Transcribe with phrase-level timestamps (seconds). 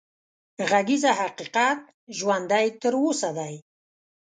[0.69, 1.79] غږېږه حقيقت
[2.17, 3.55] ژوندی تر اوسه دی